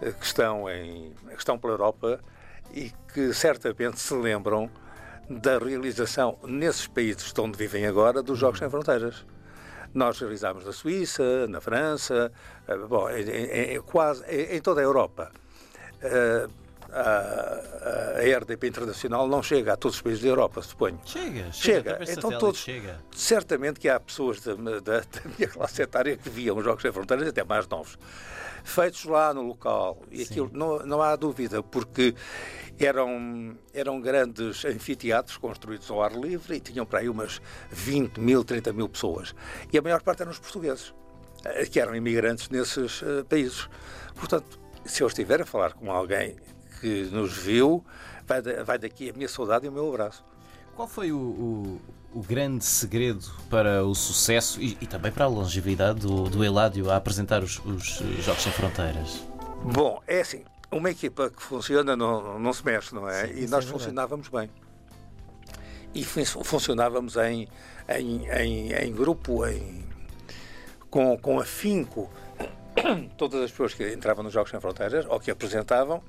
eh, 0.00 0.12
que 0.12 0.24
estão, 0.24 0.70
em, 0.70 1.12
que 1.28 1.38
estão 1.38 1.58
pela 1.58 1.72
Europa 1.72 2.20
e 2.72 2.92
que 3.12 3.34
certamente 3.34 3.98
se 3.98 4.14
lembram 4.14 4.70
da 5.28 5.58
realização 5.58 6.38
nesses 6.44 6.86
países 6.86 7.32
de 7.32 7.40
onde 7.40 7.58
vivem 7.58 7.84
agora 7.84 8.22
dos 8.22 8.38
Jogos 8.38 8.60
Sem 8.60 8.70
Fronteiras. 8.70 9.26
Nós 9.94 10.18
realizámos 10.18 10.64
na 10.64 10.72
Suíça, 10.72 11.46
na 11.48 11.60
França, 11.60 12.32
eh, 12.66 12.76
bom, 12.76 13.10
em, 13.10 13.22
em- 13.28 13.74
em 13.76 13.80
quase 13.82 14.24
em, 14.26 14.56
em 14.56 14.60
toda 14.60 14.80
a 14.80 14.84
Europa. 14.84 15.30
Eh, 16.00 16.48
a, 16.92 18.18
a 18.20 18.38
RDP 18.38 18.68
Internacional 18.68 19.26
não 19.26 19.42
chega 19.42 19.72
a 19.72 19.76
todos 19.76 19.96
os 19.96 20.02
países 20.02 20.22
da 20.22 20.28
Europa, 20.28 20.60
suponho. 20.62 21.00
Chega, 21.04 21.50
chega. 21.52 21.98
Chega. 22.04 22.12
Então 22.12 22.30
todos- 22.38 22.60
Chega. 22.60 23.00
Certamente 23.14 23.80
que 23.80 23.88
há 23.88 23.98
pessoas 23.98 24.40
da, 24.40 24.54
da- 24.54 25.00
da 25.00 25.04
minha 25.36 25.48
classe 25.48 25.80
etária 25.82 26.16
que 26.16 26.28
viam 26.28 26.56
os 26.56 26.64
Jogos 26.64 26.82
Sem 26.82 26.92
Fronteiras, 26.92 27.28
até 27.28 27.42
mais 27.44 27.66
novos, 27.68 27.98
feitos 28.64 29.04
lá 29.04 29.32
no 29.32 29.42
local. 29.42 30.02
E 30.10 30.22
aquilo 30.22 30.50
não, 30.52 30.78
não 30.80 31.02
há 31.02 31.16
dúvida, 31.16 31.62
porque 31.62 32.14
eram, 32.78 33.56
eram 33.72 34.00
grandes 34.00 34.64
anfiteatros 34.64 35.36
construídos 35.36 35.90
ao 35.90 36.02
ar 36.02 36.12
livre 36.12 36.56
e 36.56 36.60
tinham 36.60 36.84
para 36.86 37.00
aí 37.00 37.08
umas 37.08 37.40
20 37.70 38.18
mil, 38.20 38.44
30 38.44 38.72
mil 38.72 38.88
pessoas. 38.88 39.34
E 39.72 39.78
a 39.78 39.82
maior 39.82 40.02
parte 40.02 40.22
eram 40.22 40.32
os 40.32 40.38
portugueses, 40.38 40.92
eh, 41.44 41.66
que 41.66 41.80
eram 41.80 41.94
imigrantes 41.94 42.48
nesses 42.48 43.02
eh, 43.02 43.22
países. 43.28 43.68
Portanto, 44.14 44.58
se 44.84 45.02
eu 45.02 45.06
estiver 45.06 45.40
a 45.42 45.46
falar 45.46 45.72
com 45.74 45.90
alguém 45.92 46.36
que 46.82 47.04
nos 47.12 47.32
viu, 47.32 47.84
vai, 48.26 48.42
vai 48.42 48.76
daqui 48.78 49.08
a 49.08 49.12
minha 49.12 49.28
saudade 49.28 49.64
e 49.66 49.68
o 49.68 49.72
meu 49.72 49.88
abraço. 49.88 50.24
Qual 50.74 50.88
foi 50.88 51.12
o, 51.12 51.16
o- 51.16 51.80
o 52.14 52.20
grande 52.22 52.64
segredo 52.64 53.24
para 53.48 53.84
o 53.84 53.94
sucesso 53.94 54.60
e, 54.60 54.76
e 54.80 54.86
também 54.86 55.10
para 55.12 55.24
a 55.24 55.28
longevidade 55.28 56.00
do, 56.00 56.24
do 56.28 56.44
Eládio 56.44 56.90
a 56.90 56.96
apresentar 56.96 57.42
os, 57.42 57.58
os 57.64 58.02
Jogos 58.24 58.42
Sem 58.42 58.52
Fronteiras? 58.52 59.22
Bom, 59.64 60.02
é 60.06 60.20
assim, 60.20 60.42
uma 60.70 60.90
equipa 60.90 61.30
que 61.30 61.40
funciona 61.42 61.94
não, 61.96 62.38
não 62.38 62.52
se 62.52 62.64
mexe, 62.64 62.94
não 62.94 63.08
é? 63.08 63.28
Sim, 63.28 63.44
e 63.44 63.46
nós 63.46 63.64
é 63.64 63.68
funcionávamos 63.68 64.28
bem. 64.28 64.50
E 65.94 66.04
fun- 66.04 66.24
funcionávamos 66.44 67.16
em, 67.16 67.48
em, 67.88 68.26
em, 68.28 68.72
em 68.72 68.92
grupo, 68.92 69.46
em, 69.46 69.84
com, 70.90 71.16
com 71.18 71.38
afinco. 71.38 72.10
Todas 73.16 73.42
as 73.42 73.50
pessoas 73.50 73.74
que 73.74 73.92
entravam 73.92 74.24
nos 74.24 74.32
Jogos 74.32 74.50
Sem 74.50 74.60
Fronteiras 74.60 75.06
ou 75.08 75.20
que 75.20 75.30
apresentavam, 75.30 76.02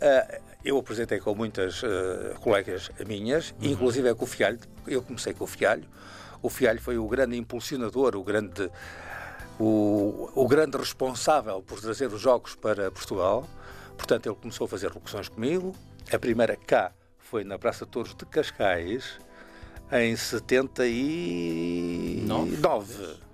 eh, 0.00 0.40
eu 0.64 0.78
apresentei 0.78 1.18
com 1.18 1.34
muitas 1.34 1.82
eh, 1.82 2.34
colegas 2.40 2.90
minhas, 3.06 3.54
uhum. 3.60 3.70
inclusive 3.70 4.08
é 4.08 4.14
com 4.14 4.24
o 4.24 4.26
Fialho, 4.26 4.58
eu 4.86 5.02
comecei 5.02 5.32
com 5.32 5.44
o 5.44 5.46
Fialho. 5.46 5.84
O 6.42 6.48
Fialho 6.48 6.80
foi 6.80 6.98
o 6.98 7.08
grande 7.08 7.36
impulsionador, 7.36 8.16
o 8.16 8.22
grande, 8.22 8.70
o, 9.58 10.30
o 10.34 10.46
grande 10.46 10.76
responsável 10.76 11.62
por 11.62 11.80
trazer 11.80 12.12
os 12.12 12.20
jogos 12.20 12.54
para 12.54 12.90
Portugal. 12.90 13.48
Portanto, 13.96 14.26
ele 14.26 14.36
começou 14.36 14.66
a 14.66 14.68
fazer 14.68 14.88
locuções 14.88 15.28
comigo. 15.28 15.74
A 16.12 16.18
primeira 16.18 16.56
cá 16.56 16.92
foi 17.18 17.42
na 17.42 17.58
Praça 17.58 17.84
Torres 17.84 18.14
de 18.14 18.24
Cascais, 18.26 19.18
em 19.90 20.14
79. 20.14 22.56
9 22.56 23.27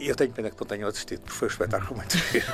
eu 0.00 0.14
tenho 0.16 0.32
pena 0.32 0.50
que 0.50 0.56
não 0.60 0.66
tenham 0.66 0.88
assistido, 0.88 1.20
porque 1.20 1.34
foi 1.36 1.48
um 1.48 1.50
espetáculo 1.50 1.96
muito 1.96 2.16
giro. 2.18 2.46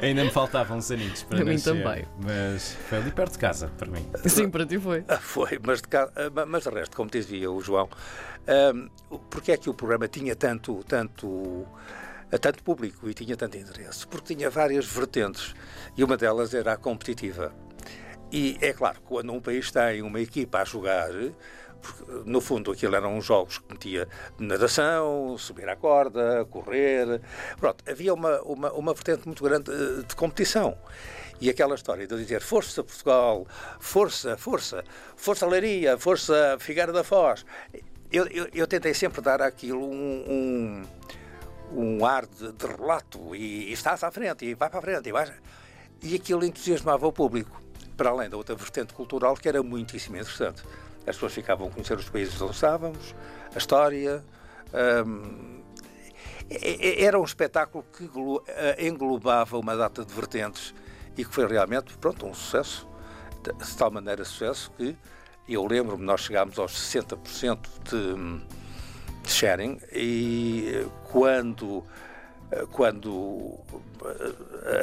Ainda 0.00 0.24
me 0.24 0.30
faltavam 0.30 0.78
uns 0.78 0.90
aninhos 0.90 1.22
para 1.22 1.36
Para 1.38 1.44
mim 1.46 1.52
nascer, 1.52 1.82
também. 1.82 2.06
Mas 2.22 2.72
foi 2.88 2.98
ali 2.98 3.10
perto 3.10 3.32
de 3.32 3.38
casa, 3.38 3.68
para 3.76 3.90
mim. 3.90 4.06
Sim, 4.26 4.48
para 4.50 4.64
ti 4.66 4.78
foi. 4.78 5.04
Ah, 5.08 5.18
Foi, 5.18 5.58
mas 5.64 5.82
de, 5.82 5.88
ca- 5.88 6.10
ah, 6.16 6.46
mas 6.46 6.64
de 6.64 6.70
resto, 6.70 6.96
como 6.96 7.10
dizia 7.10 7.50
o 7.50 7.60
João, 7.60 7.88
o- 9.10 9.18
porque 9.18 9.52
é 9.52 9.56
que 9.56 9.68
o 9.68 9.74
programa 9.74 10.08
tinha 10.08 10.34
tanto, 10.36 10.82
tanto, 10.84 11.66
ah, 12.32 12.38
tanto 12.38 12.62
público 12.62 13.08
e 13.08 13.14
tinha 13.14 13.36
tanto 13.36 13.56
interesse? 13.58 14.06
Porque 14.06 14.34
tinha 14.34 14.48
várias 14.50 14.86
vertentes 14.86 15.54
e 15.96 16.02
uma 16.04 16.16
delas 16.16 16.54
era 16.54 16.72
a 16.72 16.76
competitiva. 16.76 17.52
E 18.32 18.56
é 18.60 18.72
claro, 18.72 19.00
quando 19.04 19.32
um 19.32 19.40
país 19.40 19.70
tem 19.70 20.02
uma 20.02 20.20
equipa 20.20 20.58
a 20.60 20.64
jogar, 20.64 21.10
no 22.24 22.40
fundo 22.40 22.72
aquilo 22.72 22.94
eram 22.96 23.20
jogos 23.20 23.58
que 23.58 23.72
metia 23.72 24.08
natação, 24.38 25.36
subir 25.38 25.68
à 25.68 25.76
corda, 25.76 26.46
correr, 26.50 27.20
pronto, 27.58 27.84
havia 27.88 28.12
uma, 28.14 28.40
uma, 28.42 28.72
uma 28.72 28.94
vertente 28.94 29.26
muito 29.26 29.42
grande 29.42 29.70
eh, 29.70 30.02
de 30.06 30.14
competição. 30.16 30.76
E 31.40 31.50
aquela 31.50 31.74
história 31.74 32.06
de 32.06 32.16
dizer 32.16 32.40
força 32.40 32.82
Portugal, 32.82 33.46
força, 33.78 34.36
força, 34.36 34.82
força 35.16 35.46
Leiria, 35.46 35.98
força 35.98 36.56
Figueira 36.58 36.92
da 36.92 37.04
Foz. 37.04 37.44
Eu, 38.10 38.26
eu, 38.28 38.48
eu 38.54 38.66
tentei 38.66 38.94
sempre 38.94 39.20
dar 39.20 39.42
àquilo 39.42 39.84
um, 39.84 40.24
um, 40.28 40.82
um 41.72 42.06
ar 42.06 42.24
de, 42.26 42.52
de 42.52 42.66
relato 42.66 43.34
e, 43.34 43.68
e 43.68 43.72
estás 43.72 44.02
à 44.02 44.10
frente, 44.10 44.46
e 44.46 44.54
vai 44.54 44.70
para 44.70 44.78
a 44.78 44.82
frente, 44.82 45.08
e 45.08 45.12
vai. 45.12 45.30
E 46.02 46.14
aquilo 46.14 46.44
entusiasmava 46.44 47.06
o 47.06 47.12
público, 47.12 47.60
para 47.96 48.10
além 48.10 48.30
da 48.30 48.36
outra 48.36 48.54
vertente 48.54 48.94
cultural 48.94 49.36
que 49.36 49.48
era 49.48 49.62
muitíssimo 49.62 50.16
interessante. 50.16 50.62
As 51.06 51.14
pessoas 51.14 51.32
ficavam 51.32 51.68
a 51.68 51.70
conhecer 51.70 51.96
os 51.96 52.08
países 52.08 52.40
onde 52.40 52.54
estávamos, 52.54 53.14
a 53.54 53.58
história. 53.58 54.24
hum, 55.06 55.62
e- 56.50 57.04
era 57.04 57.18
um 57.18 57.24
espetáculo 57.24 57.84
que 57.96 58.08
eh, 58.48 58.86
englobava 58.86 59.58
uma 59.58 59.76
data 59.76 60.04
de 60.04 60.12
vertentes 60.12 60.74
e 61.16 61.24
que 61.24 61.32
foi 61.32 61.46
realmente, 61.46 61.96
pronto, 61.98 62.26
um 62.26 62.34
sucesso. 62.34 62.88
De 63.42 63.76
tal 63.76 63.92
maneira 63.92 64.24
sucesso 64.24 64.72
que 64.76 64.96
eu 65.48 65.64
lembro-me, 65.64 66.04
nós 66.04 66.22
chegámos 66.22 66.58
aos 66.58 66.72
60% 66.72 67.58
de, 67.84 68.42
de 69.22 69.30
sharing 69.30 69.78
e 69.92 70.72
eh, 70.74 70.86
quando, 71.04 71.84
eh, 72.50 72.66
quando 72.72 73.58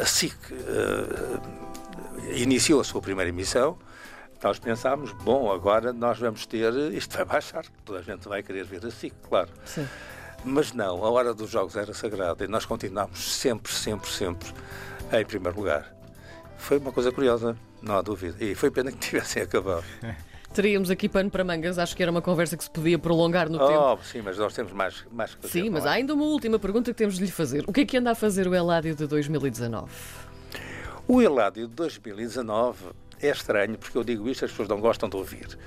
a 0.02 0.06
SIC 0.06 0.34
eh, 0.52 2.40
iniciou 2.40 2.80
a 2.80 2.84
sua 2.86 3.02
primeira 3.02 3.30
emissão, 3.30 3.78
nós 4.44 4.60
pensámos, 4.60 5.12
bom, 5.14 5.52
agora 5.52 5.94
nós 5.94 6.20
vamos 6.20 6.46
ter, 6.46 6.74
isto 6.94 7.16
vai 7.16 7.26
baixar, 7.26 7.66
toda 7.86 8.00
a 8.00 8.02
gente 8.02 8.28
vai 8.28 8.44
querer 8.44 8.66
ver 8.66 8.86
a 8.86 8.92
SIC, 8.92 9.14
claro. 9.28 9.50
Sim. 9.66 9.88
Mas 10.46 10.74
não, 10.74 11.04
a 11.06 11.10
hora 11.10 11.34
dos 11.34 11.50
jogos 11.50 11.76
era 11.78 11.94
sagrada 11.94 12.44
e 12.44 12.48
nós 12.48 12.66
continuámos 12.66 13.20
sempre, 13.38 13.72
sempre, 13.72 14.10
sempre 14.10 14.50
em 15.12 15.26
primeiro 15.26 15.58
lugar. 15.58 15.94
Foi 16.58 16.78
uma 16.78 16.92
coisa 16.92 17.12
curiosa, 17.12 17.58
não 17.82 17.98
há 17.98 18.02
dúvida. 18.02 18.36
E 18.44 18.54
foi 18.54 18.70
pena 18.70 18.92
que 18.92 18.98
tivessem 19.10 19.44
acabado. 19.44 19.86
Teríamos 20.54 20.90
aqui 20.92 21.10
pano 21.10 21.32
para 21.32 21.44
mangas, 21.44 21.80
acho 21.80 21.96
que 21.96 22.04
era 22.04 22.12
uma 22.12 22.22
conversa 22.22 22.56
que 22.56 22.64
se 22.64 22.70
podia 22.70 23.00
prolongar 23.00 23.50
no 23.50 23.58
tempo. 23.58 23.80
Oh, 23.80 23.98
sim, 24.04 24.22
mas 24.22 24.38
nós 24.38 24.54
temos 24.54 24.72
mais, 24.72 25.04
mais 25.12 25.34
que 25.34 25.42
fazer. 25.42 25.62
Sim, 25.62 25.70
mas 25.70 25.84
não 25.84 25.92
há 25.92 25.96
é? 25.96 25.98
ainda 25.98 26.14
uma 26.14 26.26
última 26.26 26.60
pergunta 26.60 26.92
que 26.92 26.98
temos 26.98 27.16
de 27.16 27.26
lhe 27.26 27.32
fazer. 27.32 27.64
O 27.66 27.74
que 27.74 27.82
é 27.82 27.86
que 27.86 27.98
anda 27.98 28.12
a 28.12 28.16
fazer 28.16 28.48
o 28.48 28.54
Eládio 28.54 28.96
de 28.96 29.08
2019? 29.08 29.90
O 31.08 31.22
Eládio 31.22 31.68
de 31.68 31.74
2019 31.74 32.86
é 33.28 33.32
estranho, 33.32 33.78
porque 33.78 33.98
eu 33.98 34.04
digo 34.04 34.28
isto, 34.30 34.46
as 34.46 34.52
pessoas 34.52 34.68
não 34.70 34.80
gostam 34.80 35.08
de 35.10 35.16
ouvir. 35.16 35.58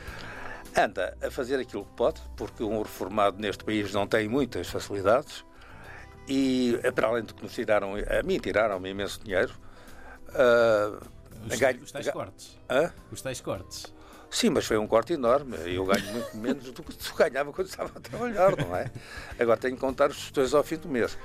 Anda 0.77 1.17
a 1.23 1.31
fazer 1.31 1.59
aquilo 1.59 1.85
que 1.85 1.93
pode, 1.97 2.21
porque 2.37 2.63
um 2.63 2.83
reformado 2.83 3.39
neste 3.41 3.65
país 3.65 3.93
não 3.93 4.07
tem 4.07 4.29
muitas 4.29 4.69
facilidades, 4.69 5.45
e 6.29 6.79
para 6.95 7.09
além 7.09 7.25
de 7.25 7.33
que 7.33 7.43
nos 7.43 7.53
tiraram, 7.55 7.95
a 7.95 8.23
mim 8.23 8.39
tiraram-me 8.39 8.91
imenso 8.91 9.21
dinheiro. 9.23 9.55
ah, 10.35 10.99
Os, 11.49 11.59
ganho- 11.59 11.81
os 11.83 11.93
tais 11.93 12.09
cortes. 12.11 12.59
Hã? 12.69 12.93
Os 13.11 13.23
tais 13.23 13.41
cortes. 13.41 13.95
Sim, 14.29 14.51
mas 14.51 14.67
foi 14.67 14.77
um 14.77 14.89
corte 14.89 15.13
enorme. 15.13 15.57
Eu 15.73 15.85
ganho 15.87 16.05
muito 16.13 16.35
menos 16.37 16.73
do 16.73 16.83
que 16.83 16.93
ganhava 17.17 17.53
quando 17.53 17.69
estava 17.69 17.93
a 17.97 18.01
trabalhar, 18.01 18.57
não 18.57 18.75
é? 18.77 18.91
Agora 19.39 19.57
tenho 19.57 19.77
que 19.77 19.81
contar 19.81 20.11
os 20.11 20.31
dois 20.33 20.53
ao 20.53 20.65
fim 20.65 20.77
do 20.77 20.89
mês. 20.89 21.17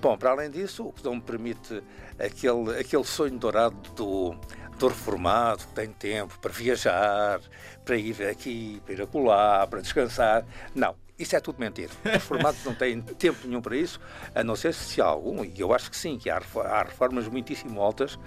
Bom, 0.00 0.16
para 0.16 0.30
além 0.30 0.50
disso, 0.50 0.86
o 0.86 0.92
que 0.92 1.02
não 1.04 1.14
me 1.16 1.20
permite 1.20 1.82
aquele, 2.18 2.78
aquele 2.78 3.04
sonho 3.04 3.38
dourado 3.38 3.76
do, 3.94 4.36
do 4.78 4.88
reformado 4.88 5.64
que 5.66 5.72
tem 5.72 5.88
tempo 5.90 6.38
para 6.38 6.52
viajar, 6.52 7.40
para 7.84 7.96
ir 7.96 8.22
aqui, 8.28 8.80
para 8.84 8.94
ir 8.94 9.02
acolá, 9.02 9.66
para 9.66 9.80
descansar. 9.80 10.44
Não, 10.74 10.94
isso 11.18 11.34
é 11.34 11.40
tudo 11.40 11.58
mentira. 11.58 11.90
Os 12.04 12.12
reformados 12.12 12.62
não 12.64 12.74
têm 12.74 13.00
tempo 13.00 13.38
nenhum 13.46 13.62
para 13.62 13.76
isso, 13.76 13.98
a 14.34 14.44
não 14.44 14.54
ser 14.54 14.74
se 14.74 15.00
há 15.00 15.06
algum, 15.06 15.42
e 15.44 15.58
eu 15.58 15.72
acho 15.72 15.90
que 15.90 15.96
sim, 15.96 16.18
que 16.18 16.28
há, 16.28 16.38
refo- 16.38 16.60
há 16.60 16.82
reformas 16.82 17.26
muitíssimo 17.26 17.80
altas, 17.80 18.18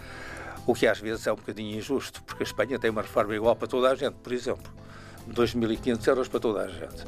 o 0.65 0.73
que 0.73 0.88
às 0.88 0.99
vezes 0.99 1.25
é 1.27 1.31
um 1.31 1.35
bocadinho 1.35 1.77
injusto, 1.77 2.21
porque 2.23 2.43
a 2.43 2.45
Espanha 2.45 2.79
tem 2.79 2.89
uma 2.89 3.01
reforma 3.03 3.35
igual 3.35 3.55
para 3.55 3.67
toda 3.67 3.89
a 3.91 3.95
gente, 3.95 4.15
por 4.15 4.33
exemplo. 4.33 4.71
2.500 5.27 6.07
euros 6.07 6.27
para 6.27 6.39
toda 6.39 6.61
a 6.61 6.67
gente. 6.67 7.05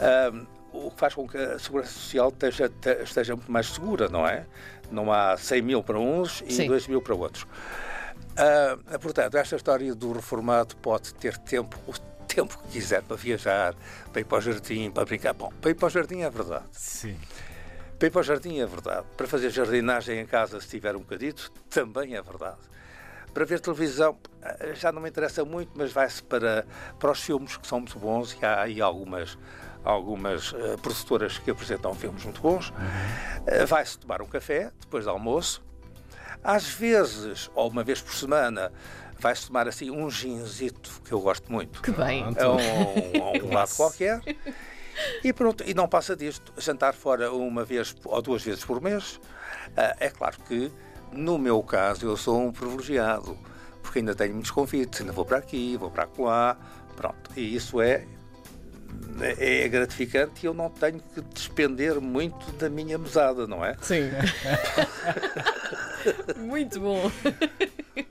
Ahm, 0.00 0.46
o 0.86 0.90
que 0.90 0.98
faz 1.00 1.14
com 1.14 1.26
que 1.28 1.36
a 1.36 1.58
segurança 1.58 1.90
social 1.92 2.28
esteja, 2.28 2.68
te- 2.68 3.02
esteja 3.02 3.34
muito 3.36 3.50
mais 3.50 3.66
segura, 3.68 4.08
não 4.08 4.26
é? 4.26 4.44
Não 4.90 5.12
há 5.12 5.36
100 5.36 5.62
mil 5.62 5.82
para 5.82 5.98
uns 5.98 6.42
e 6.46 6.52
Sim. 6.52 6.66
2 6.66 6.86
mil 6.86 7.00
para 7.02 7.14
outros. 7.14 7.46
Ah, 8.36 8.76
portanto, 9.00 9.34
esta 9.36 9.56
história 9.56 9.94
do 9.94 10.12
reformado 10.12 10.76
pode 10.76 11.14
ter 11.14 11.36
tempo, 11.38 11.78
o 11.86 11.92
tempo 12.26 12.58
que 12.58 12.68
quiser 12.72 13.02
para 13.02 13.16
viajar, 13.16 13.74
para 14.12 14.20
ir 14.20 14.24
para 14.24 14.38
o 14.38 14.40
jardim, 14.40 14.90
para 14.90 15.04
brincar. 15.04 15.32
Bom, 15.32 15.50
para 15.60 15.70
ir 15.70 15.74
para 15.74 15.86
o 15.86 15.90
jardim 15.90 16.20
é 16.20 16.30
verdade. 16.30 16.64
Sim. 16.72 17.18
Para 17.98 18.08
ir 18.08 18.10
para 18.10 18.20
o 18.20 18.24
jardim 18.24 18.58
é 18.58 18.66
verdade. 18.66 19.06
Para 19.16 19.26
fazer 19.26 19.50
jardinagem 19.50 20.20
em 20.20 20.26
casa, 20.26 20.60
se 20.60 20.68
tiver 20.68 20.94
um 20.94 21.00
bocadito, 21.00 21.50
também 21.70 22.14
é 22.14 22.20
verdade. 22.22 22.58
Para 23.32 23.44
ver 23.44 23.60
televisão, 23.60 24.16
eh, 24.42 24.74
já 24.74 24.90
não 24.92 25.00
me 25.02 25.08
interessa 25.08 25.44
muito, 25.44 25.70
mas 25.74 25.92
vai-se 25.92 26.22
para, 26.22 26.66
para 26.98 27.10
os 27.10 27.20
filmes 27.20 27.56
que 27.56 27.66
são 27.66 27.80
muito 27.80 27.98
bons 27.98 28.32
e 28.40 28.44
há 28.44 28.62
aí 28.62 28.80
algumas, 28.80 29.36
algumas 29.86 30.52
eh, 30.54 30.76
produtoras 30.82 31.38
que 31.38 31.50
apresentam 31.50 31.94
filmes 31.94 32.24
muito 32.24 32.40
bons. 32.40 32.72
Eh, 33.46 33.64
vai-se 33.64 33.98
tomar 33.98 34.20
um 34.20 34.26
café 34.26 34.70
depois 34.80 35.04
do 35.04 35.10
almoço. 35.10 35.62
Às 36.42 36.66
vezes, 36.68 37.50
ou 37.54 37.68
uma 37.70 37.82
vez 37.82 38.00
por 38.02 38.12
semana, 38.14 38.72
vai-se 39.18 39.46
tomar 39.46 39.66
assim 39.68 39.90
um 39.90 40.10
ginzito, 40.10 41.00
que 41.04 41.12
eu 41.12 41.20
gosto 41.20 41.50
muito 41.50 41.80
Que 41.80 41.90
bem. 41.90 42.22
A 42.22 42.50
um, 42.50 43.22
a 43.22 43.44
um 43.44 43.54
lado 43.54 43.74
qualquer. 43.74 44.20
E 45.22 45.32
pronto, 45.32 45.62
e 45.66 45.74
não 45.74 45.88
passa 45.88 46.16
disto. 46.16 46.52
Jantar 46.56 46.94
fora 46.94 47.30
uma 47.32 47.64
vez 47.64 47.94
ou 48.04 48.22
duas 48.22 48.42
vezes 48.42 48.64
por 48.64 48.80
mês. 48.80 49.20
Ah, 49.76 49.94
é 50.00 50.08
claro 50.10 50.36
que 50.46 50.70
No 51.12 51.38
meu 51.38 51.62
caso, 51.62 52.06
eu 52.06 52.16
sou 52.16 52.40
um 52.40 52.52
privilegiado, 52.52 53.38
porque 53.82 54.00
ainda 54.00 54.14
tenho 54.14 54.34
muitos 54.34 54.50
convites, 54.50 55.00
ainda 55.00 55.12
vou 55.12 55.24
para 55.24 55.38
aqui, 55.38 55.76
vou 55.76 55.90
para 55.90 56.08
lá, 56.18 56.56
pronto. 56.96 57.30
E 57.36 57.54
isso 57.54 57.80
é, 57.80 58.06
é 59.20 59.66
gratificante 59.68 60.44
e 60.44 60.46
eu 60.46 60.54
não 60.54 60.68
tenho 60.70 61.00
que 61.14 61.20
despender 61.32 62.00
muito 62.00 62.50
da 62.52 62.68
minha 62.68 62.98
mesada, 62.98 63.46
não 63.46 63.64
é? 63.64 63.76
Sim. 63.80 64.10
Muito 66.38 66.78
bom. 66.80 67.10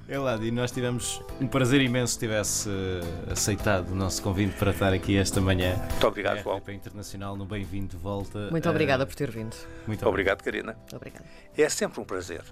Eladio, 0.10 0.52
nós 0.52 0.72
tivemos 0.72 1.22
um 1.40 1.48
prazer 1.48 1.80
imenso 1.82 2.16
que 2.16 2.26
tivesse 2.26 2.70
eh, 2.70 3.32
aceitado 3.32 3.92
o 3.92 3.96
nosso 3.96 4.22
convite 4.22 4.54
para 4.58 4.72
estar 4.72 4.92
aqui 4.94 5.16
esta 5.18 5.40
manhã. 5.40 5.76
Muito 5.92 6.08
obrigado, 6.08 6.40
João. 6.44 6.58
RTP 6.58 6.70
Internacional 6.74 7.38
no 7.38 7.46
Bem-vindo 7.46 7.96
de 7.96 7.98
volta. 7.98 8.50
Muito 8.52 8.68
Eh, 8.68 8.72
obrigada 8.72 9.06
por 9.06 9.16
ter 9.16 9.32
vindo. 9.32 9.56
Muito 9.88 10.06
Obrigado, 10.08 10.42
Karina. 10.44 10.76
Obrigada. 10.94 11.26
É 11.58 11.70
sempre 11.70 12.02
um 12.02 12.04
prazer. 12.04 12.44